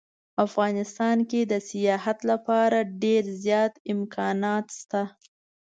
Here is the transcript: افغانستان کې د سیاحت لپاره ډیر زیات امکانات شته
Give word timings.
افغانستان 0.45 1.17
کې 1.29 1.41
د 1.51 1.53
سیاحت 1.69 2.17
لپاره 2.31 2.77
ډیر 3.03 3.23
زیات 3.43 3.73
امکانات 3.93 4.65
شته 4.79 5.03